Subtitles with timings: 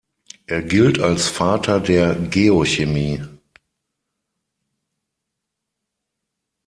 [0.47, 3.21] Er gilt als Vater der Geochemie.